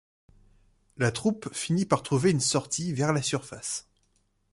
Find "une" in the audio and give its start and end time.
2.31-2.39